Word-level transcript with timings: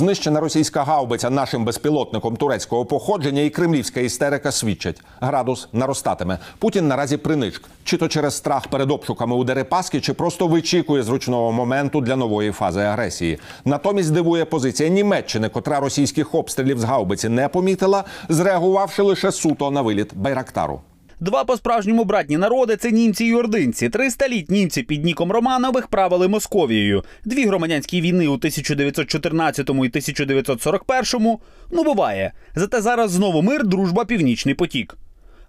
Знищена 0.00 0.40
російська 0.40 0.84
гаубиця 0.84 1.30
нашим 1.30 1.64
безпілотником 1.64 2.36
турецького 2.36 2.84
походження 2.84 3.42
і 3.42 3.50
кремлівська 3.50 4.00
істерика 4.00 4.52
свідчать. 4.52 5.02
Градус 5.20 5.68
наростатиме. 5.72 6.38
Путін 6.58 6.88
наразі 6.88 7.16
приничк. 7.16 7.62
Чи 7.84 7.96
то 7.96 8.08
через 8.08 8.36
страх 8.36 8.66
перед 8.68 8.90
обшуками 8.90 9.36
у 9.36 9.44
Дерипаски, 9.44 10.00
чи 10.00 10.14
просто 10.14 10.46
вичікує 10.46 11.02
зручного 11.02 11.52
моменту 11.52 12.00
для 12.00 12.16
нової 12.16 12.52
фази 12.52 12.80
агресії. 12.80 13.38
Натомість 13.64 14.12
дивує 14.12 14.44
позиція 14.44 14.88
Німеччини, 14.88 15.48
котра 15.48 15.80
російських 15.80 16.34
обстрілів 16.34 16.78
з 16.78 16.84
гаубиці 16.84 17.28
не 17.28 17.48
помітила, 17.48 18.04
зреагувавши 18.28 19.02
лише 19.02 19.32
суто 19.32 19.70
на 19.70 19.82
виліт 19.82 20.14
Байрактару. 20.14 20.80
Два 21.20 21.44
по-справжньому 21.44 22.04
братні 22.04 22.36
народи 22.36 22.76
це 22.76 22.90
німці 22.90 23.24
й 23.24 23.34
ординці. 23.34 23.90
Літ 24.28 24.50
німці 24.50 24.82
під 24.82 25.04
ніком 25.04 25.32
Романових 25.32 25.88
правили 25.88 26.28
Московією. 26.28 27.04
Дві 27.24 27.46
громадянські 27.46 28.00
війни 28.00 28.26
у 28.26 28.32
1914 28.32 29.68
і 29.68 29.72
1941 29.72 31.38
Ну 31.70 31.84
буває. 31.84 32.32
Зате 32.54 32.80
зараз 32.80 33.10
знову 33.10 33.42
мир, 33.42 33.66
дружба, 33.66 34.04
північний 34.04 34.54
потік. 34.54 34.96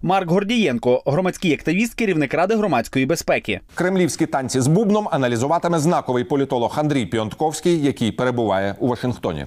Марк 0.02 0.30
Гордієнко, 0.30 1.02
громадський 1.06 1.52
активіст, 1.52 1.94
керівник 1.94 2.34
ради 2.34 2.56
громадської 2.56 3.06
безпеки. 3.06 3.60
Кремлівські 3.74 4.26
танці 4.26 4.60
з 4.60 4.66
бубном 4.66 5.08
аналізуватиме 5.12 5.78
знаковий 5.78 6.24
політолог 6.24 6.74
Андрій 6.78 7.06
Піонтковський, 7.06 7.82
який 7.84 8.12
перебуває 8.12 8.76
у 8.78 8.88
Вашингтоні. 8.88 9.46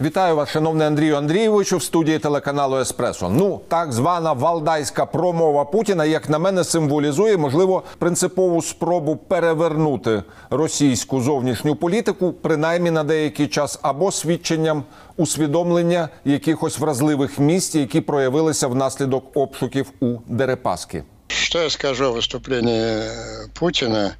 Вітаю 0.00 0.36
вас, 0.36 0.48
шановний 0.48 0.86
Андрію 0.86 1.16
Андрійовичу, 1.16 1.76
в 1.76 1.82
студії 1.82 2.18
телеканалу 2.18 2.76
Еспресо. 2.76 3.28
Ну, 3.28 3.60
так 3.68 3.92
звана 3.92 4.32
валдайська 4.32 5.06
промова 5.06 5.64
Путіна, 5.64 6.04
як 6.04 6.28
на 6.28 6.38
мене, 6.38 6.64
символізує 6.64 7.36
можливо 7.36 7.82
принципову 7.98 8.62
спробу 8.62 9.16
перевернути 9.16 10.22
російську 10.50 11.20
зовнішню 11.20 11.76
політику, 11.76 12.32
принаймні 12.32 12.90
на 12.90 13.04
деякий 13.04 13.46
час, 13.46 13.78
або 13.82 14.12
свідченням 14.12 14.84
усвідомлення 15.16 16.08
якихось 16.24 16.78
вразливих 16.78 17.38
місць, 17.38 17.74
які 17.74 18.00
проявилися 18.00 18.68
внаслідок 18.68 19.36
обшуків 19.36 19.92
у 20.00 20.16
Дерипаски. 20.26 21.04
Что 21.28 21.62
я 21.62 21.70
скажу 21.70 22.04
о 22.04 22.12
выступлении 22.12 23.10
Путина? 23.54 24.16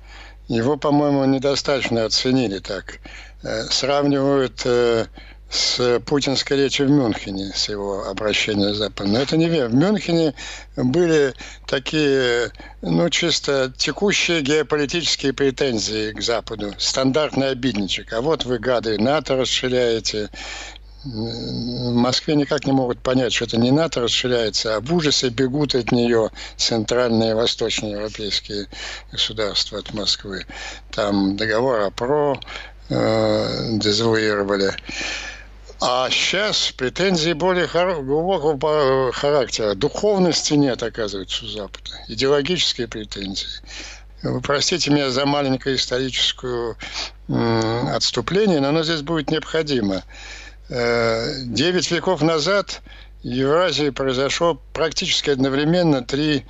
Его, 0.49 0.77
по-моему, 0.77 1.25
недостаточно 1.25 2.05
оценили 2.05 2.61
так. 2.61 3.01
Э, 3.43 3.63
Сравнивают 3.71 4.63
э, 4.67 5.07
с 5.50 6.00
путинской 6.06 6.58
речью 6.58 6.88
в 6.88 6.92
Мюнхене, 6.92 7.52
с 7.56 7.70
его 7.70 8.06
обращением 8.08 8.74
с 8.74 8.78
Западом. 8.78 9.14
Но 9.14 9.20
это 9.20 9.36
не 9.36 9.50
верно. 9.50 9.76
В 9.76 9.80
Мюнхене 9.80 10.36
были 10.76 11.34
такие, 11.66 12.52
ну, 12.82 13.10
чисто 13.10 13.74
текущие 13.76 14.42
геополитические 14.42 15.34
претензии 15.34 16.12
к 16.12 16.22
Западу. 16.22 16.74
Стандартный 16.78 17.50
обидничек. 17.50 18.14
А 18.14 18.22
вот 18.22 18.46
вы, 18.46 18.60
гады, 18.60 19.00
НАТО 19.00 19.38
расширяете, 19.38 20.30
в 21.04 21.94
Москве 21.94 22.36
никак 22.36 22.66
не 22.66 22.74
могут 22.74 23.00
понять, 23.00 23.32
что 23.34 23.46
это 23.46 23.58
не 23.58 23.72
НАТО 23.72 24.02
расширяется, 24.02 24.76
а 24.76 24.82
в 24.82 24.94
ужасе 24.94 25.30
бегут 25.30 25.74
от 25.74 25.94
нее 25.94 26.30
центральные 26.58 27.32
и 27.32 27.36
восточные 27.36 27.94
европейские 27.94 28.68
государства 29.12 29.80
от 29.80 29.94
Москвы. 29.94 30.46
Там 30.92 31.38
договор 31.38 31.80
о 31.80 31.92
ПРО 31.92 32.40
э, 32.90 33.78
дезавуировали. 33.78 34.74
А 35.82 36.10
сейчас 36.10 36.74
претензии 36.76 37.32
более 37.32 37.68
хор- 37.68 38.04
глубокого 38.04 39.12
характера. 39.14 39.76
Духовности 39.76 40.54
нет, 40.54 40.84
оказывается, 40.84 41.46
у 41.46 41.48
Запада. 41.48 41.92
Идеологические 42.10 42.88
претензии. 42.88 43.48
Вы 44.22 44.42
простите 44.42 44.92
меня 44.92 45.10
за 45.10 45.26
маленькое 45.26 45.78
историческое 45.78 46.76
отступление, 47.94 48.60
но 48.60 48.70
оно 48.70 48.84
здесь 48.84 49.02
будет 49.02 49.32
необходимо. 49.32 50.04
Э, 50.70 51.44
Девять 51.46 51.90
веков 51.92 52.22
назад 52.22 52.82
в 53.24 53.28
Евразии 53.28 53.90
произошло 53.90 54.62
практически 54.74 55.30
одновременно 55.30 56.04
три 56.04 56.46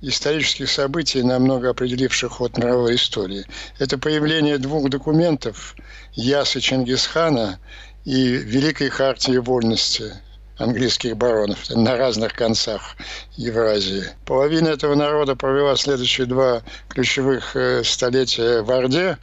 исторических 0.00 0.68
событий, 0.68 1.22
намного 1.22 1.70
определивших 1.70 2.32
ход 2.32 2.58
мировой 2.58 2.96
истории. 2.96 3.46
Это 3.78 3.96
появление 3.98 4.58
двух 4.58 4.90
документов 4.90 5.76
Ясы 6.12 6.60
Чингисхана 6.60 7.58
и 8.04 8.28
Великой 8.32 8.88
Хартии 8.90 9.38
Вольности 9.38 10.12
английских 10.58 11.16
баронов 11.16 11.68
на 11.70 11.96
разных 11.96 12.34
концах 12.34 12.96
Евразии. 13.36 14.04
Половина 14.24 14.68
этого 14.68 14.94
народа 14.94 15.34
провела 15.34 15.76
следующие 15.76 16.26
два 16.26 16.62
ключевых 16.88 17.56
э, 17.56 17.82
столетия 17.82 18.62
в 18.62 18.70
Орде, 18.70 19.18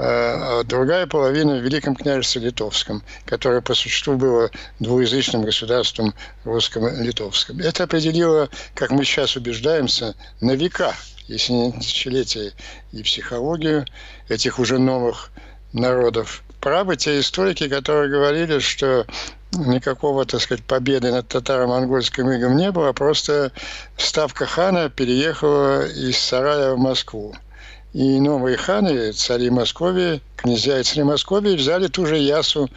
а 0.00 0.62
другая 0.62 1.08
половина 1.08 1.56
в 1.56 1.62
Великом 1.62 1.96
княжестве 1.96 2.42
Литовском, 2.42 3.02
которое 3.24 3.60
по 3.60 3.74
существу 3.74 4.14
было 4.14 4.48
двуязычным 4.78 5.42
государством 5.42 6.14
русско-литовским. 6.44 7.58
Это 7.58 7.84
определило, 7.84 8.48
как 8.74 8.92
мы 8.92 9.04
сейчас 9.04 9.34
убеждаемся, 9.34 10.14
на 10.40 10.52
века, 10.52 10.94
если 11.26 11.52
не 11.52 11.72
тысячелетия, 11.72 12.52
и 12.92 13.02
психологию 13.02 13.86
этих 14.28 14.60
уже 14.60 14.78
новых 14.78 15.30
народов. 15.72 16.44
Правы 16.60 16.96
те 16.96 17.20
историки, 17.20 17.68
которые 17.68 18.10
говорили, 18.10 18.58
что 18.58 19.06
никакого, 19.52 20.24
так 20.24 20.40
сказать, 20.40 20.64
победы 20.64 21.10
над 21.10 21.28
татаро-монгольским 21.28 22.30
игом 22.32 22.56
не 22.56 22.70
было, 22.72 22.92
просто 22.92 23.52
ставка 23.96 24.46
хана 24.46 24.90
переехала 24.90 25.86
из 25.86 26.18
Сарая 26.18 26.74
в 26.74 26.78
Москву. 26.78 27.34
И 27.92 28.20
новые 28.20 28.56
ханы, 28.56 29.12
цари 29.12 29.50
Московии, 29.50 30.20
князья 30.36 30.80
и 30.80 30.82
цари 30.82 31.04
Московии 31.04 31.56
взяли 31.56 31.86
ту 31.86 32.06
же 32.06 32.18
Ясу 32.18 32.68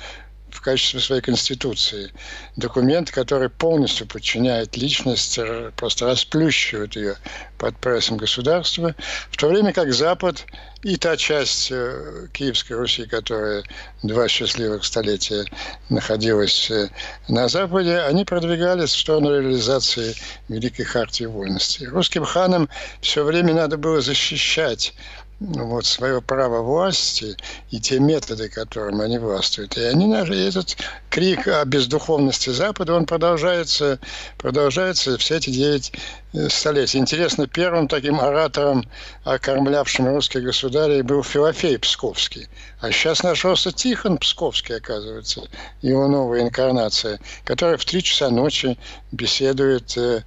в 0.54 0.62
качестве 0.62 1.00
своей 1.00 1.22
конституции. 1.22 2.12
Документ, 2.56 3.12
который 3.12 3.50
полностью 3.50 4.08
подчиняет 4.08 4.78
личность, 4.78 5.40
просто 5.76 6.06
расплющивает 6.06 6.96
ее 6.96 7.16
под 7.58 7.78
прессом 7.78 8.18
государства, 8.18 8.96
в 9.30 9.38
то 9.38 9.48
время 9.48 9.74
как 9.74 9.94
Запад 9.94 10.46
и 10.84 10.96
та 10.98 11.16
часть 11.16 11.72
э, 11.72 12.28
Киевской 12.34 12.74
Руси, 12.74 13.06
которая 13.06 13.64
два 14.02 14.28
счастливых 14.28 14.84
столетия 14.84 15.46
находилась 15.90 16.72
э, 16.72 16.90
на 17.28 17.48
Западе, 17.48 18.00
они 18.00 18.26
продвигались 18.26 18.90
в 18.94 19.00
сторону 19.00 19.40
реализации 19.40 20.16
Великой 20.50 20.86
Хартии 20.86 21.26
Вольности. 21.26 21.84
Русским 21.86 22.26
ханам 22.26 22.68
все 23.00 23.24
время 23.24 23.54
надо 23.54 23.78
было 23.78 24.02
защищать 24.02 24.94
вот, 25.42 25.86
свое 25.88 26.22
право 26.22 26.62
власти 26.62 27.36
и 27.72 27.80
те 27.80 28.00
методы, 28.00 28.48
которым 28.48 29.02
они 29.02 29.18
властвуют. 29.18 29.76
И 29.76 29.82
они, 29.82 30.12
этот 30.14 30.78
крик 31.10 31.48
о 31.48 31.66
бездуховности 31.66 32.52
Запада, 32.52 32.94
он 32.94 33.08
продолжается, 33.08 34.00
продолжается 34.38 35.18
все 35.18 35.38
эти 35.38 35.50
девять 35.50 35.94
э, 36.34 36.48
столетий. 36.50 37.00
Интересно, 37.00 37.48
первым 37.48 37.88
таким 37.88 38.20
оратором, 38.22 38.88
окормлявшим 39.24 40.08
русских 40.10 40.44
государей, 40.44 41.02
был 41.02 41.24
Филофей 41.24 41.80
Псковский. 41.80 42.48
А 42.80 42.92
сейчас 42.92 43.24
нашелся 43.24 43.72
Тихон 43.72 44.20
Псковский, 44.20 44.78
оказывается, 44.78 45.42
его 45.82 46.08
новая 46.08 46.42
инкарнация, 46.42 47.20
который 47.46 47.78
в 47.78 47.86
три 47.86 48.04
часа 48.04 48.30
ночи 48.30 48.78
беседует 49.12 49.98
э, 49.98 50.22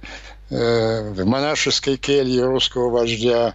э, 0.49 1.09
в 1.09 1.25
монашеской 1.25 1.95
келье 1.95 2.43
русского 2.43 2.89
вождя, 2.89 3.53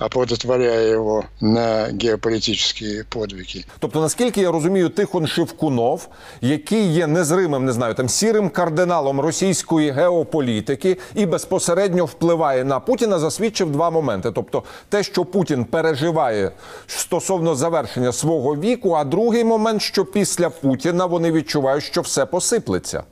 оплодотворяя 0.00 0.92
его 0.92 1.24
на 1.40 1.88
геополитические 1.92 3.04
подвиги. 3.04 3.64
Тобто, 3.78 4.00
наскільки 4.00 4.40
я 4.40 4.50
розумію, 4.50 4.88
Тихон 4.88 5.26
Шевкунов, 5.26 6.08
який 6.40 6.86
є 6.86 7.06
незримим, 7.06 7.64
не 7.64 7.72
знаю, 7.72 7.94
там 7.94 8.08
сірим 8.08 8.48
кардиналом 8.48 9.20
російської 9.20 9.90
геополітики 9.90 10.96
і 11.14 11.26
безпосередньо 11.26 12.04
впливає 12.04 12.64
на 12.64 12.80
Путіна, 12.80 13.18
засвідчив 13.18 13.70
два 13.70 13.90
моменти. 13.90 14.32
Тобто, 14.34 14.62
те, 14.88 15.02
що 15.02 15.24
Путін 15.24 15.64
переживає 15.64 16.50
стосовно 16.86 17.54
завершення 17.54 18.12
свого 18.12 18.56
віку, 18.56 18.92
а 18.92 19.04
другий 19.04 19.44
момент, 19.44 19.82
що 19.82 20.04
після 20.04 20.50
Путіна 20.50 21.06
вони 21.06 21.32
відчувають, 21.32 21.84
що 21.84 22.00
все 22.00 22.26
посиплеться. 22.26 23.02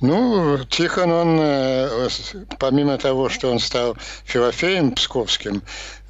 Ну, 0.00 0.58
Тихон, 0.64 1.10
он, 1.10 1.38
э, 1.40 2.08
помимо 2.60 2.98
того, 2.98 3.28
что 3.28 3.50
он 3.50 3.58
стал 3.58 3.96
Филофеем 4.26 4.92
Псковским, 4.92 5.60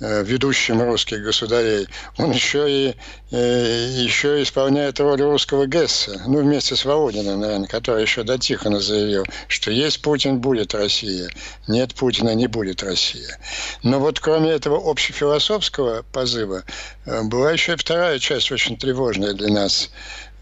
э, 0.01 0.23
ведущим 0.25 0.83
русских 0.83 1.23
государей, 1.23 1.89
он 2.19 2.33
еще 2.33 2.71
и 2.71 2.95
э, 3.31 3.89
еще 3.95 4.43
исполняет 4.43 5.01
роль 5.01 5.23
русского 5.23 5.67
Гесса, 5.67 6.21
ну, 6.27 6.43
вместе 6.43 6.77
с 6.77 6.85
Володиным, 6.85 7.41
наверное, 7.41 7.67
который 7.67 8.03
еще 8.03 8.25
до 8.25 8.37
Тихона 8.37 8.79
заявил, 8.79 9.25
что 9.49 9.71
есть 9.71 10.03
Путин, 10.03 10.39
будет 10.39 10.75
Россия, 10.75 11.31
нет 11.67 11.95
Путина, 11.95 12.35
не 12.35 12.47
будет 12.47 12.83
Россия. 12.83 13.39
Но 13.83 14.01
вот 14.01 14.21
кроме 14.21 14.51
этого 14.51 14.79
общефилософского 14.91 16.05
позыва, 16.13 16.63
была 17.07 17.53
еще 17.53 17.73
и 17.73 17.77
вторая 17.77 18.19
часть, 18.19 18.53
очень 18.53 18.77
тревожная 18.77 19.33
для 19.33 19.49
нас, 19.49 19.89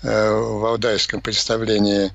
в 0.03 0.61
Валдайском 0.61 1.21
представлении 1.21 2.13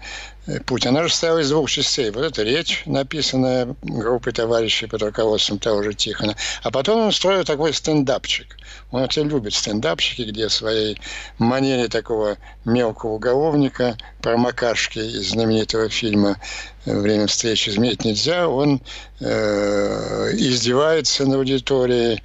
Путина. 0.65 0.89
Она 0.91 1.03
же 1.03 1.09
состояла 1.09 1.39
из 1.39 1.49
двух 1.49 1.69
частей. 1.69 2.09
Вот 2.11 2.23
эта 2.23 2.43
речь, 2.43 2.83
написанная 2.85 3.75
группой 3.81 4.33
товарищей 4.33 4.87
под 4.87 5.03
руководством 5.03 5.59
того 5.59 5.83
же 5.83 5.93
Тихона. 5.93 6.35
А 6.63 6.71
потом 6.71 7.01
он 7.01 7.07
устроил 7.09 7.43
такой 7.43 7.73
стендапчик. 7.73 8.57
Он 8.91 9.01
вообще 9.01 9.23
любит 9.23 9.53
стендапчики, 9.53 10.23
где 10.23 10.47
в 10.47 10.53
своей 10.53 10.99
манере 11.37 11.87
такого 11.87 12.37
мелкого 12.65 13.11
уголовника, 13.11 13.97
промокашки 14.21 14.99
из 14.99 15.29
знаменитого 15.29 15.89
фильма 15.89 16.37
«Время 16.85 17.27
встречи 17.27 17.69
изменить 17.69 18.03
нельзя», 18.03 18.47
он 18.47 18.81
э, 19.19 20.31
издевается 20.33 21.25
на 21.25 21.35
аудитории, 21.35 22.21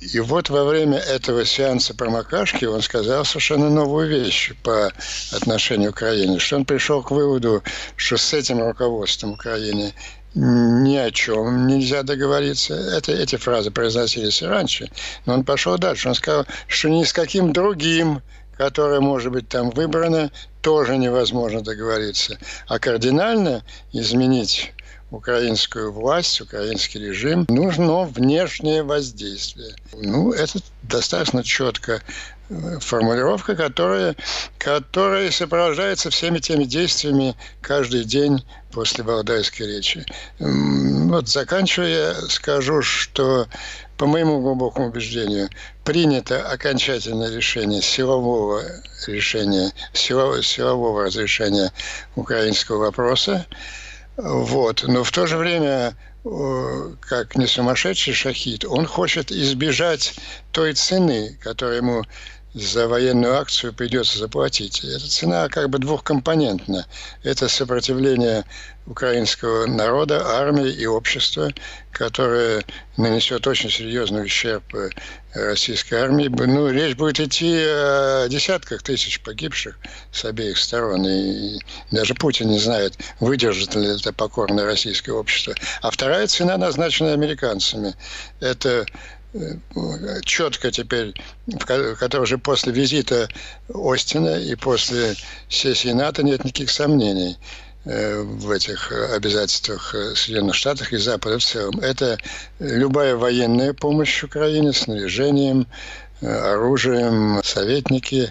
и 0.00 0.18
вот 0.18 0.48
во 0.48 0.64
время 0.64 0.98
этого 0.98 1.44
сеанса 1.44 1.94
промокашки 1.94 2.64
он 2.64 2.80
сказал 2.80 3.24
совершенно 3.24 3.68
новую 3.68 4.08
вещь 4.08 4.52
по 4.62 4.92
отношению 5.32 5.92
к 5.92 5.96
Украине, 5.96 6.38
что 6.38 6.56
он 6.56 6.64
пришел 6.64 7.02
к 7.02 7.10
выводу, 7.10 7.62
что 7.96 8.16
с 8.16 8.32
этим 8.32 8.62
руководством 8.62 9.32
Украины 9.32 9.92
ни 10.34 10.96
о 10.96 11.10
чем 11.10 11.66
нельзя 11.66 12.02
договориться. 12.02 12.74
Это, 12.74 13.12
эти 13.12 13.36
фразы 13.36 13.70
произносились 13.70 14.40
и 14.42 14.46
раньше. 14.46 14.90
Но 15.26 15.34
он 15.34 15.44
пошел 15.44 15.76
дальше. 15.76 16.08
Он 16.08 16.14
сказал, 16.14 16.46
что 16.66 16.88
ни 16.88 17.04
с 17.04 17.12
каким 17.12 17.52
другим, 17.52 18.22
которое 18.56 19.00
может 19.00 19.32
быть 19.32 19.48
там 19.48 19.70
выбрано, 19.70 20.30
тоже 20.62 20.96
невозможно 20.96 21.62
договориться. 21.62 22.38
А 22.68 22.78
кардинально 22.78 23.64
изменить 23.92 24.72
украинскую 25.10 25.92
власть, 25.92 26.40
украинский 26.40 27.00
режим, 27.00 27.46
нужно 27.48 28.04
внешнее 28.04 28.82
воздействие. 28.82 29.74
Ну, 29.92 30.32
это 30.32 30.58
достаточно 30.82 31.42
четко 31.42 32.00
э, 32.48 32.78
формулировка, 32.80 33.56
которая, 33.56 34.16
которая 34.58 35.30
сопровождается 35.30 36.10
всеми 36.10 36.38
теми 36.38 36.64
действиями 36.64 37.36
каждый 37.60 38.04
день 38.04 38.44
после 38.72 39.02
Валдайской 39.02 39.66
речи. 39.66 40.04
Вот 40.38 41.28
заканчивая, 41.28 42.14
скажу, 42.28 42.82
что 42.82 43.48
по 44.00 44.06
моему 44.06 44.40
глубокому 44.40 44.88
убеждению, 44.88 45.50
принято 45.84 46.48
окончательное 46.48 47.30
решение 47.30 47.82
силового 47.82 48.62
решения, 49.06 49.72
силового, 49.92 50.42
силового 50.42 51.04
разрешения 51.04 51.70
украинского 52.16 52.78
вопроса. 52.78 53.44
Вот. 54.22 54.84
Но 54.86 55.02
в 55.02 55.10
то 55.10 55.26
же 55.26 55.36
время, 55.36 55.96
как 57.00 57.36
не 57.36 57.46
сумасшедший 57.46 58.12
шахид, 58.12 58.64
он 58.64 58.86
хочет 58.86 59.32
избежать 59.32 60.14
той 60.52 60.74
цены, 60.74 61.38
которую 61.40 61.78
ему 61.78 62.04
за 62.54 62.88
военную 62.88 63.36
акцию 63.36 63.72
придется 63.72 64.18
заплатить. 64.18 64.82
Эта 64.84 65.08
цена 65.08 65.48
как 65.48 65.70
бы 65.70 65.78
двухкомпонентна. 65.78 66.86
Это 67.22 67.48
сопротивление 67.48 68.44
украинского 68.86 69.66
народа, 69.66 70.26
армии 70.26 70.68
и 70.68 70.84
общества, 70.86 71.52
которое 71.92 72.64
нанесет 72.96 73.46
очень 73.46 73.70
серьезный 73.70 74.24
ущерб 74.24 74.64
э, 74.74 74.90
российской 75.34 75.94
армии. 75.94 76.26
Ну, 76.26 76.68
речь 76.70 76.96
будет 76.96 77.20
идти 77.20 77.54
о 77.56 78.26
десятках 78.28 78.82
тысяч 78.82 79.20
погибших 79.20 79.78
с 80.10 80.24
обеих 80.24 80.58
сторон. 80.58 81.06
И 81.06 81.60
даже 81.92 82.14
Путин 82.14 82.48
не 82.48 82.58
знает, 82.58 82.98
выдержит 83.20 83.76
ли 83.76 83.94
это 83.94 84.12
покорное 84.12 84.64
российское 84.64 85.12
общество. 85.12 85.54
А 85.82 85.90
вторая 85.90 86.26
цена, 86.26 86.56
назначенная 86.56 87.14
американцами, 87.14 87.94
это 88.40 88.86
четко 90.24 90.70
теперь, 90.70 91.14
в 91.46 91.94
которой 91.96 92.22
уже 92.22 92.38
после 92.38 92.72
визита 92.72 93.28
Остина 93.72 94.40
и 94.40 94.54
после 94.56 95.14
сессии 95.48 95.92
НАТО 95.92 96.22
нет 96.22 96.44
никаких 96.44 96.70
сомнений 96.70 97.38
э, 97.84 98.20
в 98.22 98.50
этих 98.50 98.90
обязательствах 98.92 99.94
Соединенных 100.14 100.56
Штатов 100.56 100.92
и 100.92 100.96
Запада 100.96 101.38
в 101.38 101.44
целом. 101.44 101.78
Это 101.80 102.18
любая 102.58 103.14
военная 103.14 103.72
помощь 103.72 104.24
Украине, 104.24 104.72
снаряжением, 104.72 105.66
оружием, 106.22 107.40
советники, 107.44 108.28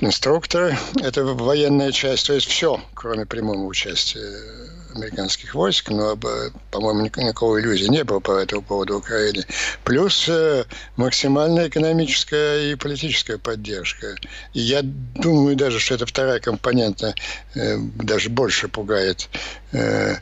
инструкторы. 0.00 0.76
Это 1.00 1.24
военная 1.24 1.92
часть, 1.92 2.26
то 2.26 2.32
есть 2.32 2.48
все, 2.48 2.80
кроме 2.94 3.24
прямого 3.24 3.64
участия 3.64 4.67
американских 4.97 5.55
войск, 5.55 5.89
но, 5.89 6.17
по-моему, 6.71 7.01
никакой 7.01 7.61
иллюзии 7.61 7.87
не 7.87 8.03
было 8.03 8.19
по 8.19 8.31
этому 8.31 8.61
поводу 8.61 8.97
Украины. 8.97 9.43
Плюс 9.83 10.29
э, 10.29 10.65
максимальная 10.95 11.67
экономическая 11.67 12.71
и 12.71 12.75
политическая 12.75 13.37
поддержка. 13.37 14.15
И 14.53 14.61
я 14.61 14.81
думаю 14.83 15.55
даже, 15.55 15.79
что 15.79 15.95
эта 15.95 16.05
вторая 16.05 16.39
компонента 16.39 17.15
э, 17.55 17.77
даже 17.95 18.29
больше 18.29 18.67
пугает 18.67 19.29
э, 19.71 20.15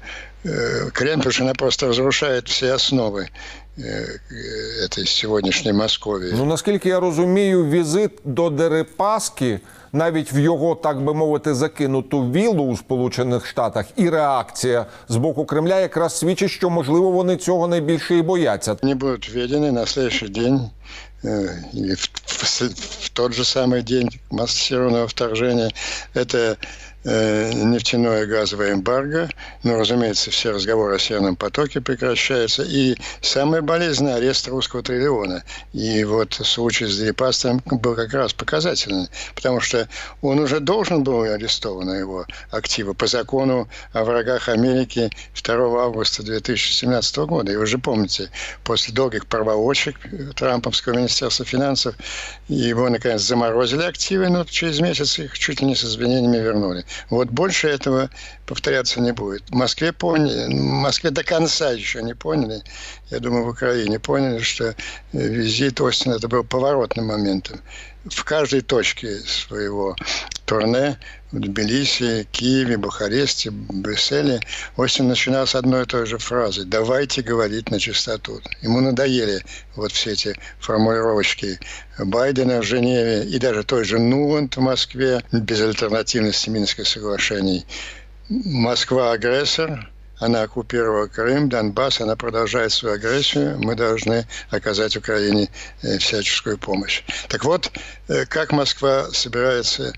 Крем, 0.93 1.17
потому 1.19 1.31
что 1.31 1.43
она 1.43 1.53
просто 1.53 1.87
разрушает 1.87 2.47
все 2.47 2.73
основы 2.73 3.29
этой 3.77 5.05
сегодняшней 5.05 5.73
Московії. 5.73 6.33
Ну 6.35 6.45
наскільки 6.45 6.89
я 6.89 6.99
розумію, 6.99 7.69
візит 7.69 8.11
до 8.23 8.49
Дерипаски – 8.49 9.69
навіть 9.92 10.32
в 10.32 10.38
його, 10.38 10.74
так 10.74 11.04
би 11.04 11.14
мовити, 11.14 11.54
закинуту 11.54 12.30
вілу 12.30 12.64
у 12.64 12.76
Сполучених 12.76 13.46
Штатах, 13.46 13.86
і 13.96 14.10
реакція 14.10 14.86
з 15.08 15.16
боку 15.16 15.44
Кремля 15.44 15.80
якраз 15.80 16.18
свідчить, 16.18 16.50
що 16.50 16.70
можливо 16.70 17.10
вони 17.10 17.36
цього 17.36 17.68
найбільше 17.68 18.16
і 18.16 18.22
бояться. 18.22 18.76
Вони 18.82 18.94
будуть 18.94 19.34
введені 19.34 19.70
на 19.70 19.80
наступний 19.80 20.30
день. 20.30 20.70
і 21.72 21.94
в, 21.94 22.08
в, 22.26 22.60
в 23.04 23.10
тот 23.10 23.34
же 23.34 23.44
самый 23.44 23.82
день 23.82 24.08
массированного 24.30 25.08
вторжения. 25.08 25.70
Это 26.14 26.56
Э, 27.08 27.52
нефтяное 27.52 28.26
газовое 28.26 28.72
эмбарго. 28.72 29.28
Ну, 29.62 29.78
разумеется, 29.78 30.32
все 30.32 30.50
разговоры 30.50 30.96
о 30.96 30.98
Северном 30.98 31.36
потоке 31.36 31.80
прекращаются. 31.80 32.64
И 32.64 32.96
самое 33.20 33.62
болезненное– 33.62 34.14
арест 34.16 34.48
русского 34.48 34.82
триллиона. 34.82 35.44
И 35.72 36.02
вот 36.02 36.34
случай 36.34 36.86
с 36.86 36.98
Дерипастером 36.98 37.62
был 37.64 37.94
как 37.94 38.12
раз 38.12 38.32
показательный, 38.32 39.08
потому 39.36 39.60
что 39.60 39.88
он 40.20 40.40
уже 40.40 40.58
должен 40.58 41.04
был 41.04 41.22
арестован 41.22 41.96
его 41.96 42.26
активы 42.50 42.92
по 42.92 43.06
закону 43.06 43.68
о 43.92 44.02
врагах 44.02 44.48
Америки 44.48 45.08
2 45.40 45.84
августа 45.84 46.24
2017 46.24 47.18
года. 47.18 47.52
И 47.52 47.56
вы 47.56 47.66
же 47.66 47.78
помните, 47.78 48.30
после 48.64 48.92
долгих 48.92 49.26
проволочек 49.26 49.96
Трамповского 50.34 50.94
министерства 50.94 51.44
финансов 51.44 51.94
его, 52.48 52.88
наконец, 52.88 53.20
заморозили 53.22 53.82
активы, 53.82 54.28
но 54.28 54.44
через 54.44 54.80
месяц 54.80 55.20
их 55.20 55.38
чуть 55.38 55.60
ли 55.60 55.68
не 55.68 55.76
с 55.76 55.84
извинениями 55.84 56.38
вернули. 56.38 56.84
Вот 57.10 57.28
больше 57.30 57.68
этого 57.68 58.10
повторяться 58.46 59.00
не 59.00 59.12
будет. 59.12 59.42
В 59.50 59.54
Москве 59.54 59.92
поняли, 59.92 60.46
в 60.46 60.56
Москве 60.56 61.10
до 61.10 61.24
конца 61.24 61.70
еще 61.70 62.02
не 62.02 62.14
поняли. 62.14 62.62
Я 63.10 63.20
думаю, 63.20 63.44
в 63.44 63.48
Украине 63.48 63.98
поняли, 63.98 64.40
что 64.40 64.64
э, 64.68 64.74
визит 65.12 65.80
Остина 65.80 66.14
это 66.14 66.28
был 66.28 66.44
поворотным 66.44 67.06
моментом. 67.06 67.60
В 68.04 68.24
каждой 68.24 68.60
точке 68.60 69.18
своего 69.20 69.96
турне 70.44 70.98
в 71.36 71.40
Тбилиси, 71.40 72.26
Киеве, 72.32 72.78
Бухаресте, 72.78 73.50
Брюсселе 73.50 74.40
Остин 74.76 75.08
начинал 75.08 75.46
с 75.46 75.54
одной 75.54 75.82
и 75.82 75.86
той 75.86 76.06
же 76.06 76.16
фразы 76.16 76.64
«давайте 76.64 77.20
говорить 77.20 77.70
на 77.70 77.78
чистоту». 77.78 78.40
Ему 78.62 78.80
надоели 78.80 79.44
вот 79.74 79.92
все 79.92 80.12
эти 80.12 80.34
формулировочки 80.60 81.60
Байдена 81.98 82.60
в 82.60 82.64
Женеве 82.64 83.24
и 83.24 83.38
даже 83.38 83.64
той 83.64 83.84
же 83.84 83.98
Нуланд 83.98 84.56
в 84.56 84.60
Москве, 84.60 85.22
без 85.30 85.60
альтернативности 85.60 86.48
Минских 86.48 86.86
соглашений. 86.86 87.66
Москва 88.30 89.12
агрессор, 89.12 89.90
она 90.18 90.42
оккупировала 90.42 91.06
Крым, 91.06 91.48
Донбасс, 91.48 92.00
она 92.00 92.16
продолжает 92.16 92.72
свою 92.72 92.94
агрессию. 92.94 93.58
Мы 93.58 93.74
должны 93.74 94.26
оказать 94.50 94.96
Украине 94.96 95.48
э, 95.82 95.98
всяческую 95.98 96.58
помощь. 96.58 97.02
Так 97.28 97.44
вот, 97.44 97.70
э, 98.08 98.24
как 98.26 98.52
Москва 98.52 99.08
собирается 99.12 99.92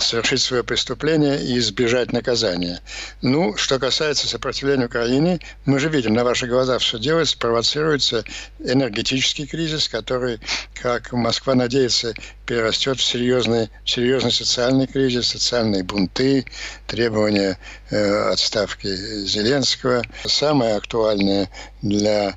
совершить 0.00 0.42
свое 0.42 0.64
преступление 0.64 1.40
и 1.42 1.58
избежать 1.58 2.12
наказания. 2.12 2.80
Ну, 3.22 3.56
что 3.56 3.78
касается 3.78 4.26
сопротивления 4.26 4.86
Украине, 4.86 5.38
мы 5.64 5.78
же 5.78 5.88
видим, 5.88 6.14
на 6.14 6.24
ваших 6.24 6.48
глазах 6.48 6.82
все 6.82 6.98
делается, 6.98 7.38
провоцируется 7.38 8.24
энергетический 8.58 9.46
кризис, 9.46 9.88
который, 9.88 10.40
как 10.86 11.12
Москва 11.12 11.56
надеется, 11.56 12.14
перерастет 12.46 13.00
в 13.00 13.02
серьезный, 13.02 13.68
серьезный 13.84 14.30
социальный 14.30 14.86
кризис, 14.86 15.26
социальные 15.26 15.82
бунты, 15.82 16.46
требования 16.86 17.58
э, 17.90 18.30
отставки 18.30 18.86
Зеленского. 19.26 20.04
Самое 20.26 20.76
актуальное 20.76 21.50
для 21.82 22.36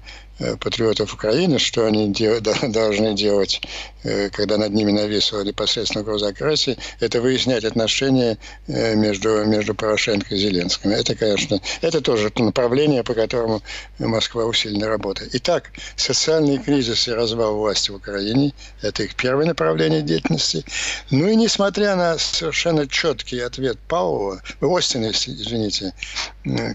патриотов 0.60 1.14
Украины, 1.14 1.60
что 1.60 1.86
они 1.86 2.12
де- 2.12 2.40
должны 2.70 3.14
делать, 3.14 3.62
э, 4.04 4.30
когда 4.30 4.58
над 4.58 4.74
ними 4.74 4.92
нависла 4.92 5.44
непосредственно 5.44 6.02
угроза 6.04 6.28
агрессии, 6.28 6.78
это 7.00 7.22
выяснять 7.22 7.64
отношения 7.66 8.38
э, 8.68 8.96
между, 8.96 9.46
между 9.46 9.76
Порошенко 9.76 10.34
и 10.36 10.38
Зеленским. 10.38 10.92
Это, 10.92 11.16
конечно, 11.16 11.60
это 11.82 12.02
тоже 12.02 12.30
то 12.30 12.44
направление, 12.44 13.04
по 13.04 13.14
которому 13.14 13.62
Москва 13.98 14.46
усиленно 14.46 14.88
работает. 14.88 15.32
Итак, 15.34 15.72
социальный 15.96 16.58
кризис 16.58 17.08
и 17.08 17.12
развал 17.12 17.58
власти 17.58 17.92
в 17.92 17.96
Украине– 17.96 18.54
это 18.82 19.04
их 19.04 19.16
первое 19.16 19.46
направление 19.46 20.02
деятельности. 20.02 20.64
Ну 21.12 21.28
и 21.28 21.36
несмотря 21.36 21.96
на 21.96 22.18
совершенно 22.18 22.88
четкий 22.88 23.40
ответ 23.40 23.78
Пауэлла, 23.88 24.42
Остина, 24.62 25.12
извините, 25.12 25.94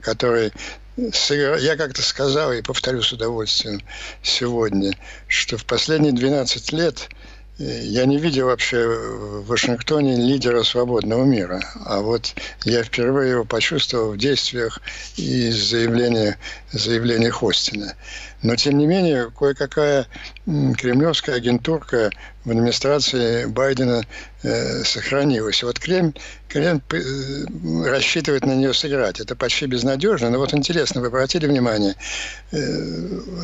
который 0.03 0.53
я 0.97 1.77
как-то 1.77 2.03
сказал 2.03 2.53
и 2.53 2.63
повторю 2.63 3.03
с 3.03 3.13
удовольствием 3.13 3.81
сегодня, 4.23 4.93
что 5.29 5.57
в 5.57 5.65
последние 5.65 6.13
12 6.13 6.73
лет 6.73 7.09
я 7.59 8.05
не 8.05 8.19
видел 8.19 8.47
вообще 8.47 8.85
в 8.85 9.47
Вашингтоне 9.47 10.17
лидера 10.17 10.65
свободного 10.65 11.25
мира. 11.25 11.63
А 11.85 12.01
вот 12.01 12.35
я 12.65 12.83
впервые 12.83 13.31
его 13.31 13.45
почувствовал 13.45 14.13
в 14.13 14.19
действиях 14.19 14.81
и 15.17 15.51
заявлениях, 15.51 16.35
заявлениях 16.73 17.43
Остина. 17.45 17.95
Но, 18.43 18.57
тем 18.57 18.77
не 18.79 18.87
менее, 18.87 19.31
кое-какая 19.31 20.07
кремлевская 20.45 21.37
агентурка 21.37 22.11
в 22.45 22.51
администрации 22.51 23.47
Байдена 23.47 24.05
э, 24.45 24.85
сохранилась. 24.85 25.63
Вот 25.63 25.79
Кремль, 25.79 26.13
Кремль 26.49 26.81
э, 26.93 27.91
рассчитывает 27.91 28.47
на 28.47 28.55
нее 28.55 28.73
сыграть. 28.73 29.21
Это 29.21 29.35
почти 29.35 29.67
безнадежно. 29.67 30.31
Но 30.31 30.39
вот 30.39 30.55
интересно, 30.55 31.01
вы 31.01 31.09
обратили 31.09 31.47
внимание, 31.47 31.97
э, 32.53 32.59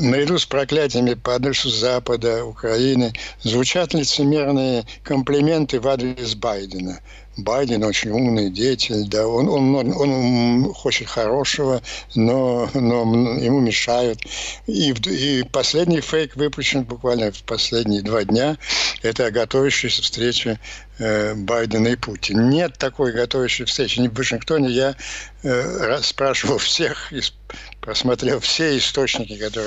наряду 0.01 0.39
с 0.39 0.47
проклятиями 0.47 1.15
по 1.15 1.35
адресу 1.35 1.71
Запада, 1.71 2.45
Украины, 2.45 3.13
звучат 3.43 3.95
лицемерные 3.95 4.85
комплименты 5.03 5.81
в 5.81 5.89
адрес 5.89 6.35
Байдена– 6.35 7.01
Байден 7.43 7.85
очень 7.85 8.11
умный 8.11 8.51
деятель, 8.51 9.07
да, 9.09 9.27
он, 9.27 9.49
он, 9.49 9.93
он, 9.93 10.73
хочет 10.75 11.09
хорошего, 11.09 11.83
но, 12.15 12.69
но 12.75 13.03
ему 13.39 13.61
мешают. 13.61 14.21
И, 14.67 14.93
и 14.93 15.43
последний 15.45 16.01
фейк 16.01 16.37
выпущен 16.37 16.85
буквально 16.85 17.33
в 17.33 17.43
последние 17.43 18.03
два 18.03 18.25
дня. 18.25 18.57
Это 19.03 19.27
о 19.27 19.31
готовящейся 19.31 20.03
встрече 20.03 20.59
э, 20.99 21.35
Байдена 21.35 21.89
и 21.89 21.97
Путина. 21.97 22.43
Нет 22.43 22.79
такой 22.79 23.13
готовящей 23.13 23.65
встречи 23.65 23.99
ни 24.01 24.09
в 24.09 24.15
Вашингтоне. 24.15 24.69
Я 24.71 24.97
э, 25.43 25.99
спрашивал 26.03 26.59
всех 26.59 27.13
из 27.13 27.33
просмотрел 27.80 28.38
все 28.38 28.76
істочники, 28.76 29.34
які 29.34 29.60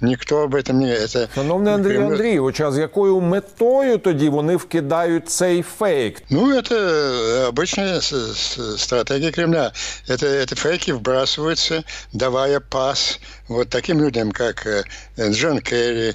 ніхто 0.00 0.36
об 0.36 0.54
этом 0.54 0.72
не 0.72 0.86
это 0.86 1.28
Шановний 1.34 1.74
Андрій 1.74 1.96
Андрійович, 1.96 2.60
а 2.60 2.72
з 2.72 2.78
якою 2.78 3.20
метою 3.20 3.98
тоді 3.98 4.28
вони 4.28 4.56
вкидають 4.56 5.28
цей 5.28 5.62
фейк? 5.62 6.22
Ну, 6.30 6.52
это 6.52 7.48
обычная 7.48 8.00
стратегия 8.76 9.30
Кремля. 9.30 9.72
Это, 10.08 10.26
это 10.26 10.54
фейки 10.54 10.92
вбрасываются, 10.92 11.84
давая 12.12 12.60
пас 12.60 13.20
вот 13.48 13.68
таким 13.68 14.00
людям, 14.00 14.32
как 14.32 14.66
Джон 15.18 15.60
Керри, 15.60 16.14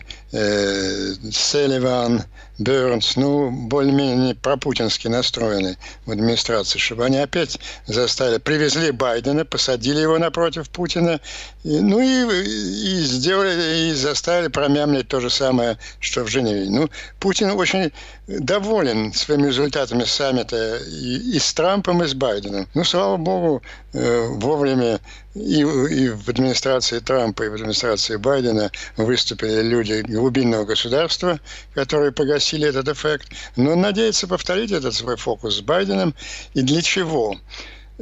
Селиван, 1.32 2.24
Бернс, 2.63 3.17
ну, 3.17 3.51
более-менее 3.51 4.35
пропутински 4.35 5.09
настроены 5.09 5.77
в 6.07 6.11
администрации, 6.11 6.79
чтобы 6.79 7.05
они 7.05 7.19
опять 7.19 7.59
заставили, 7.87 8.39
привезли 8.39 8.91
Байдена, 8.91 9.45
посадили 9.45 10.01
его 10.01 10.19
напротив 10.19 10.71
Путина, 10.71 11.21
и, 11.65 11.81
ну 11.81 12.01
и, 12.01 12.45
и 12.45 13.01
сделали, 13.01 13.91
и 13.91 13.95
заставили 13.95 14.49
промямлить 14.49 15.09
то 15.09 15.21
же 15.21 15.31
самое, 15.31 15.79
что 16.01 16.25
в 16.25 16.29
Женеве. 16.29 16.69
Ну, 16.69 16.89
Путин 17.21 17.51
очень 17.51 17.93
доволен 18.27 19.13
своими 19.13 19.49
результатами 19.49 20.05
саммита 20.05 20.77
и, 20.77 21.37
и 21.37 21.39
с 21.39 21.53
Трампом, 21.55 22.03
и 22.03 22.07
с 22.07 22.15
Байденом. 22.15 22.69
Ну, 22.75 22.85
слава 22.85 23.17
богу, 23.17 23.63
вовремя 23.93 25.01
и, 25.35 25.61
и 25.61 26.09
в 26.09 26.29
администрации 26.29 26.99
Трампа, 26.99 27.45
и 27.45 27.49
в 27.49 27.55
администрации 27.55 28.17
Байдена 28.17 28.71
выступили 28.97 29.63
люди 29.63 30.01
глубинного 30.07 30.65
государства, 30.65 31.41
которые 31.75 32.13
погасили 32.13 32.69
этот 32.69 32.89
эффект. 32.89 33.29
Но 33.57 33.75
надеется 33.75 34.27
повторить 34.27 34.73
этот 34.73 34.95
свой 34.95 35.17
фокус 35.17 35.59
с 35.59 35.61
Байденом. 35.61 36.15
И 36.55 36.63
для 36.63 36.83
чего? 36.83 37.37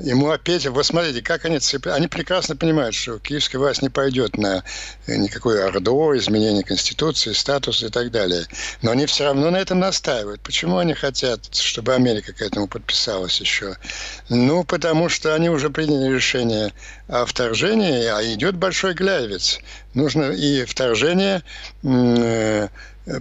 Ему 0.02 0.30
опять, 0.30 0.66
вот 0.66 0.84
смотрите, 0.84 1.22
как 1.22 1.44
они 1.44 1.58
цепляют. 1.58 1.98
Они 1.98 2.08
прекрасно 2.08 2.56
понимают, 2.56 2.94
что 2.94 3.18
киевская 3.18 3.60
власть 3.60 3.82
не 3.82 3.88
пойдет 3.88 4.36
на 4.36 4.64
э, 5.06 5.16
никакое 5.16 5.66
ордо, 5.66 5.90
изменение 6.18 6.64
Конституции, 6.64 7.32
статуса 7.32 7.86
и 7.86 7.88
так 7.90 8.10
далее. 8.10 8.46
Но 8.82 8.90
они 8.90 9.06
все 9.06 9.24
равно 9.24 9.50
на 9.50 9.56
этом 9.56 9.78
настаивают. 9.78 10.40
Почему 10.40 10.78
они 10.78 10.94
хотят, 10.94 11.54
чтобы 11.54 11.94
Америка 11.94 12.32
к 12.32 12.42
этому 12.42 12.68
подписалась 12.68 13.40
еще? 13.40 13.76
Ну, 14.28 14.64
потому 14.64 15.08
что 15.08 15.34
они 15.34 15.48
уже 15.50 15.70
приняли 15.70 16.14
решение 16.14 16.72
о 17.08 17.24
вторжении, 17.26 18.06
а 18.06 18.22
идет 18.34 18.56
большой 18.56 18.94
гляевец. 18.94 19.60
Нужно 19.94 20.30
и 20.30 20.64
вторжение 20.64 21.42
э, 21.82 22.68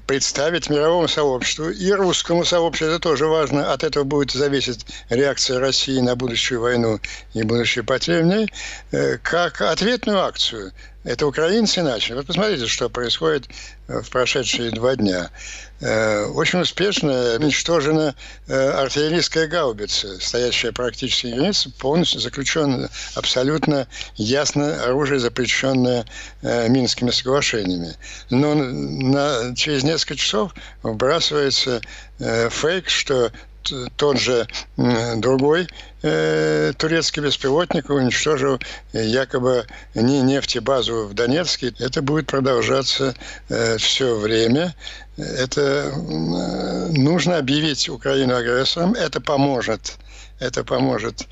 представить 0.05 0.69
мировому 0.69 1.08
сообществу 1.08 1.69
и 1.69 1.91
русскому 1.91 2.46
сообществу. 2.46 2.88
Это 2.88 3.00
тоже 3.00 3.27
важно. 3.27 3.74
От 3.74 3.84
этого 3.84 4.03
будет 4.03 4.31
зависеть 4.31 4.86
реакция 5.10 5.60
России 5.60 6.00
на 6.00 6.15
будущую 6.15 6.62
войну 6.62 7.00
и 7.34 7.43
будущие 7.43 7.84
потери 7.84 8.22
в 8.22 8.25
ней, 8.25 8.53
э, 8.91 9.17
как 9.17 9.62
ответную 9.62 10.19
акцию. 10.19 10.74
Это 11.06 11.25
украинцы 11.27 11.82
начали. 11.82 12.15
Вот 12.15 12.27
посмотрите, 12.27 12.68
что 12.68 12.89
происходит 12.89 13.48
э, 13.88 14.01
в 14.01 14.10
прошедшие 14.10 14.72
два 14.72 14.98
дня. 14.98 15.29
Э, 15.79 16.25
очень 16.25 16.60
успешно 16.60 17.36
уничтожена 17.39 18.15
артиллерийская 18.48 19.48
гаубица, 19.48 20.20
стоящая 20.20 20.74
практически 20.74 21.27
границе, 21.27 21.72
полностью 21.72 22.20
заключена 22.20 22.89
абсолютно 23.15 23.88
ясно 24.15 24.84
оружие, 24.84 25.20
запрещенное 25.20 26.06
Минскими 26.41 27.12
соглашениями. 27.12 27.96
Но 28.29 28.56
на, 28.56 29.56
через 29.56 29.84
несколько 29.84 30.15
часов 30.15 30.53
вбрасывается 30.84 31.82
фейк, 32.20 32.89
что 32.89 33.32
тот 33.95 34.19
же 34.19 34.47
другой 35.17 35.67
э, 36.01 36.73
турецкий 36.77 37.21
беспилотник 37.21 37.89
уничтожил 37.89 38.59
якобы 38.93 39.65
не 39.95 40.21
нефтебазу 40.21 41.07
в 41.07 41.13
Донецке. 41.13 41.73
Это 41.79 42.01
будет 42.01 42.27
продолжаться 42.27 43.15
э, 43.49 43.77
все 43.77 44.15
время. 44.15 44.75
Это 45.17 45.61
э, 45.61 46.91
нужно 46.91 47.38
объявить 47.38 47.89
Украину 47.89 48.35
агрессором. 48.35 48.93
Это 48.93 49.19
поможет. 49.21 49.97
Это 50.39 50.63
поможет 50.63 51.27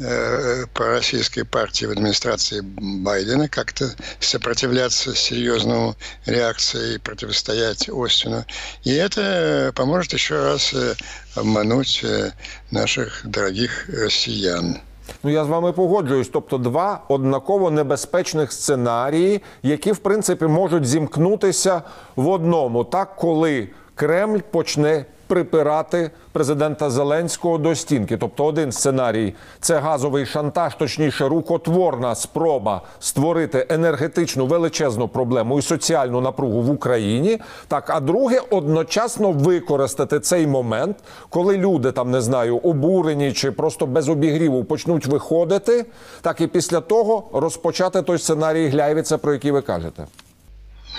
Э, 0.00 0.66
по 0.74 0.84
российской 0.88 1.44
партии 1.44 1.86
в 1.86 1.90
администрации 1.90 2.60
Байдена 2.60 3.48
как-то 3.48 3.86
сопротивляться 4.20 5.14
серьезному 5.14 5.94
реакции 6.26 6.96
и 6.96 6.98
противостоять 6.98 7.88
Остину. 7.88 8.44
И 8.84 8.92
это 8.92 9.72
поможет 9.74 10.12
еще 10.12 10.34
раз 10.34 10.74
э, 10.74 10.94
обмануть 11.34 12.02
э, 12.04 12.32
наших 12.70 13.22
дорогих 13.24 13.88
россиян. 13.88 14.76
Ну, 15.22 15.30
я 15.30 15.44
з 15.44 15.48
вами 15.48 15.72
погоджуюсь. 15.72 16.28
Тобто, 16.32 16.58
два 16.58 17.04
однаково 17.08 17.70
небезпечних 17.70 18.52
сценарії, 18.52 19.42
які 19.62 19.92
в 19.92 19.98
принципі 19.98 20.44
можуть 20.44 20.86
зімкнутися 20.86 21.82
в 22.16 22.28
одному, 22.28 22.84
так 22.84 23.16
коли 23.16 23.68
Кремль 23.94 24.40
почне 24.50 25.04
припирати 25.31 26.11
президента 26.31 26.89
Зеленського 26.89 27.57
до 27.57 27.75
стінки. 27.75 28.17
Тобто, 28.17 28.45
один 28.45 28.71
сценарій 28.71 29.33
це 29.59 29.79
газовий 29.79 30.25
шантаж, 30.25 30.75
точніше, 30.75 31.27
рукотворна 31.27 32.15
спроба 32.15 32.81
створити 32.99 33.65
енергетичну 33.69 34.45
величезну 34.45 35.07
проблему 35.07 35.59
і 35.59 35.61
соціальну 35.61 36.21
напругу 36.21 36.61
в 36.61 36.69
Україні. 36.69 37.39
Так, 37.67 37.89
а 37.89 37.99
друге 37.99 38.41
одночасно 38.49 39.31
використати 39.31 40.19
цей 40.19 40.47
момент, 40.47 40.97
коли 41.29 41.57
люди 41.57 41.91
там 41.91 42.11
не 42.11 42.21
знаю, 42.21 42.57
обурені 42.57 43.33
чи 43.33 43.51
просто 43.51 43.85
без 43.85 44.09
обігріву 44.09 44.63
почнуть 44.63 45.05
виходити, 45.05 45.85
так 46.21 46.41
і 46.41 46.47
після 46.47 46.79
того 46.79 47.23
розпочати 47.33 48.01
той 48.01 48.17
сценарій 48.17 48.67
Гляєвіця, 48.67 49.17
про 49.17 49.33
який 49.33 49.51
ви 49.51 49.61
кажете. 49.61 50.05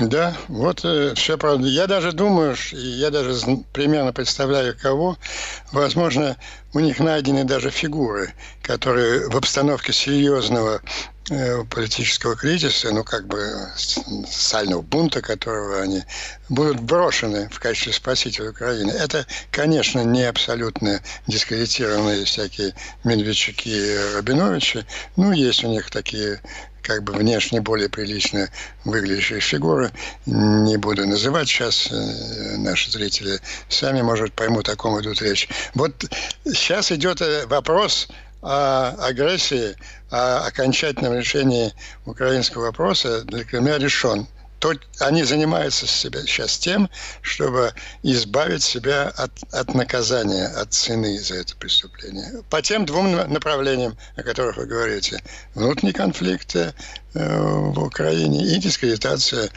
Да, 0.01 0.35
вот 0.49 0.85
э, 0.85 1.13
все 1.15 1.37
правда. 1.37 1.69
Я 1.69 1.87
даже 1.87 2.13
думаю, 2.13 2.57
я 2.73 3.11
даже 3.11 3.35
примерно 3.73 4.13
представляю, 4.13 4.75
кого. 4.77 5.19
Возможно, 5.71 6.37
у 6.73 6.81
них 6.81 6.99
найдены 6.99 7.45
даже 7.45 7.71
фигуры, 7.71 8.33
которые 8.63 9.29
в 9.29 9.37
обстановке 9.37 9.93
серьезного 9.93 10.81
э, 11.29 11.65
политического 11.65 12.37
кризиса, 12.37 12.91
ну, 12.91 13.05
как 13.05 13.27
бы 13.27 13.45
сального 14.27 14.81
бунта, 14.81 15.21
которого 15.21 15.83
они 15.83 16.03
будут 16.49 16.81
брошены 16.81 17.51
в 17.51 17.61
качестве 17.61 17.93
спасителя 17.93 18.51
Украины. 18.51 18.93
Это, 18.93 19.27
конечно, 19.51 20.01
не 20.01 20.23
абсолютно 20.23 21.03
дискредитированные 21.27 22.25
всякие 22.25 22.75
Медведчуки 23.05 23.69
и 23.69 24.15
Рабиновичи. 24.17 24.87
Ну, 25.17 25.33
есть 25.33 25.65
у 25.65 25.69
них 25.69 25.91
такие 25.91 26.41
как 26.83 27.03
бы 27.05 27.13
внешне 27.13 27.61
более 27.61 27.89
прилично 27.89 28.49
выглядящие 28.85 29.41
фигуры. 29.41 29.91
Не 30.27 30.77
буду 30.77 31.07
называть 31.07 31.49
сейчас, 31.49 31.89
э, 31.91 32.57
наши 32.59 32.91
зрители 32.91 33.41
сами, 33.69 34.03
может, 34.03 34.33
поймут, 34.33 34.69
о 34.69 34.77
ком 34.77 35.01
идут 35.01 35.23
речь. 35.23 35.49
Вот 35.75 36.05
сейчас 36.45 36.93
идет 36.93 37.21
э, 37.23 37.47
вопрос 37.47 38.09
о 38.43 38.91
агрессии, 39.07 39.77
о 40.11 40.47
окончательном 40.47 41.15
решении 41.15 41.73
украинского 42.07 42.65
вопроса 42.65 43.23
для 43.23 43.45
Кремля 43.45 43.79
решен. 43.79 44.27
То 44.63 44.73
они 45.01 45.25
занимаются 45.25 45.89
себя 45.89 46.21
сейчас 46.21 46.57
тем, 46.57 46.89
чтобы 47.21 47.75
избавить 48.05 48.63
себя 48.63 49.09
от, 49.09 49.33
от 49.53 49.75
наказания, 49.75 50.47
от 50.47 50.73
цены 50.73 51.19
за 51.19 51.35
это 51.35 51.57
преступление. 51.57 52.45
По 52.49 52.63
тем 52.63 52.87
двум 52.87 53.11
на- 53.11 53.27
направлениям, 53.27 53.99
о 54.15 54.23
которых 54.23 54.59
вы 54.59 54.67
говорите. 54.67 55.21
Внутренний 55.57 55.93
конфликт 55.93 56.55
э, 56.55 56.73
в 57.13 57.83
Украине 57.83 58.47
и 58.47 58.57
дискредитация 58.59 59.51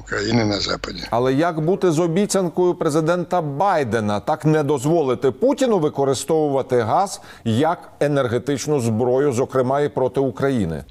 України 0.00 0.44
на 0.44 0.60
Западі. 0.60 1.02
Але 1.10 1.34
як 1.34 1.60
бути 1.60 1.90
з 1.90 1.98
обіцянкою 1.98 2.74
президента 2.74 3.40
Байдена 3.42 4.20
так 4.20 4.44
не 4.44 4.62
дозволити 4.62 5.30
Путіну 5.30 5.78
використовувати 5.78 6.80
газ 6.80 7.20
як 7.44 7.78
енергетичну 8.00 8.80
зброю, 8.80 9.32
зокрема 9.32 9.80
і 9.80 9.88
проти 9.88 10.20
України? 10.20 10.84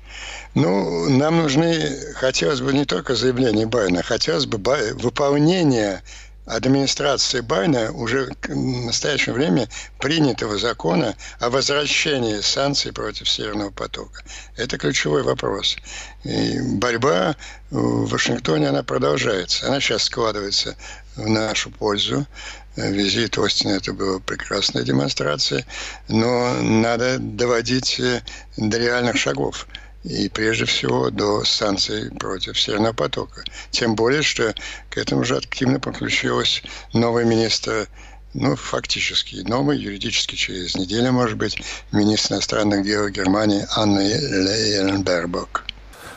Ну, 0.55 0.69
нам 1.09 1.41
нужны, 1.41 1.89
хотелось 2.21 2.61
бы 2.61 2.73
не 2.73 2.85
только 2.85 3.15
заявления 3.15 3.65
Байдена, 3.65 4.01
хотелось 4.09 4.45
бы 4.47 4.57
Бай- 4.57 4.93
выполнение 5.03 5.99
администрации 6.46 7.40
Байдена 7.40 7.92
уже 7.92 8.26
к 8.40 8.48
настоящему 8.48 9.36
время 9.36 9.68
принятого 9.98 10.58
закона 10.58 11.14
о 11.38 11.50
возвращении 11.50 12.40
санкций 12.40 12.92
против 12.92 13.28
Северного 13.28 13.70
потока. 13.70 14.22
Это 14.56 14.78
ключевой 14.78 15.22
вопрос. 15.22 15.76
И 16.24 16.60
борьба 16.60 17.36
в 17.70 18.08
Вашингтоне, 18.08 18.68
она 18.68 18.82
продолжается. 18.82 19.66
Она 19.66 19.80
сейчас 19.80 20.04
складывается 20.04 20.76
в 21.16 21.28
нашу 21.28 21.70
пользу. 21.70 22.26
Визит 22.76 23.36
Остина 23.36 23.72
это 23.72 23.92
была 23.92 24.20
прекрасная 24.20 24.84
демонстрация, 24.84 25.66
но 26.08 26.54
надо 26.62 27.18
доводить 27.18 27.98
э, 27.98 28.22
до 28.56 28.78
реальных 28.78 29.16
шагов 29.16 29.66
и 30.05 30.29
прежде 30.29 30.65
всего 30.65 31.09
до 31.09 31.43
санкций 31.43 32.11
против 32.11 32.59
Северного 32.59 32.93
потока. 32.93 33.43
Тем 33.71 33.95
более, 33.95 34.21
что 34.21 34.53
к 34.89 34.97
этому 34.97 35.23
же 35.23 35.37
активно 35.37 35.79
подключилась 35.79 36.61
новый 36.93 37.25
министр, 37.25 37.87
ну, 38.33 38.55
фактически 38.55 39.37
новый, 39.47 39.79
юридически 39.79 40.35
через 40.35 40.75
неделю, 40.75 41.11
может 41.11 41.37
быть, 41.37 41.57
министр 41.91 42.35
иностранных 42.35 42.83
дел 42.83 43.09
Германии 43.09 43.65
Анна 43.75 44.01
Лейенбербок. 44.01 45.63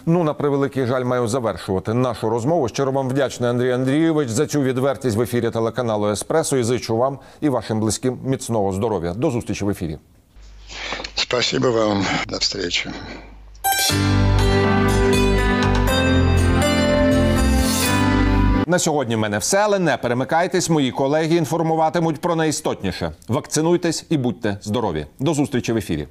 Ну, 0.06 0.22
на 0.22 0.34
превеликий 0.34 0.86
жаль, 0.86 1.04
маю 1.04 1.28
завершувати 1.28 1.94
нашу 1.94 2.30
розмову. 2.30 2.68
Щиро 2.68 2.92
вам 2.92 3.08
вдячний 3.08 3.50
Андрій 3.50 3.72
Андрійович 3.72 4.28
за 4.28 4.46
цю 4.46 4.62
відвертість 4.62 5.16
в 5.16 5.20
ефірі 5.20 5.50
телеканалу 5.50 6.10
Еспресо 6.10 6.56
і 6.56 6.62
зичу 6.62 6.96
вам 6.96 7.18
і 7.40 7.48
вашим 7.48 7.80
близьким 7.80 8.18
міцного 8.24 8.72
здоров'я. 8.72 9.14
До 9.14 9.30
зустрічі 9.30 9.64
в 9.64 9.70
ефірі. 9.70 9.98
Спасибо 11.14 11.70
вам. 11.72 12.06
До 12.26 12.38
встречи. 12.38 12.90
На 18.67 18.79
сьогодні 18.79 19.15
в 19.15 19.19
мене 19.19 19.37
все, 19.37 19.57
але 19.57 19.79
не 19.79 19.97
перемикайтесь. 19.97 20.69
Мої 20.69 20.91
колеги 20.91 21.35
інформуватимуть 21.35 22.21
про 22.21 22.35
найістотніше. 22.35 23.11
Вакцинуйтесь 23.27 24.05
і 24.09 24.17
будьте 24.17 24.57
здорові. 24.61 25.05
До 25.19 25.33
зустрічі 25.33 25.73
в 25.73 25.77
ефірі. 25.77 26.07